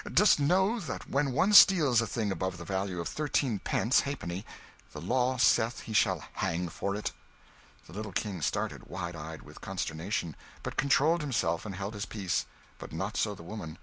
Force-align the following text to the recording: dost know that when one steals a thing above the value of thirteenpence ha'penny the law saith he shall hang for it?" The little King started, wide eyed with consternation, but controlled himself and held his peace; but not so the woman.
dost 0.11 0.39
know 0.39 0.79
that 0.79 1.07
when 1.07 1.31
one 1.31 1.53
steals 1.53 2.01
a 2.01 2.07
thing 2.07 2.31
above 2.31 2.57
the 2.57 2.65
value 2.65 2.99
of 2.99 3.07
thirteenpence 3.07 3.99
ha'penny 3.99 4.43
the 4.93 4.99
law 5.01 5.37
saith 5.37 5.81
he 5.81 5.93
shall 5.93 6.23
hang 6.33 6.67
for 6.67 6.95
it?" 6.95 7.11
The 7.85 7.93
little 7.93 8.11
King 8.13 8.41
started, 8.41 8.87
wide 8.89 9.15
eyed 9.15 9.43
with 9.43 9.61
consternation, 9.61 10.35
but 10.63 10.75
controlled 10.75 11.21
himself 11.21 11.67
and 11.67 11.75
held 11.75 11.93
his 11.93 12.07
peace; 12.07 12.47
but 12.79 12.91
not 12.91 13.15
so 13.15 13.35
the 13.35 13.43
woman. 13.43 13.77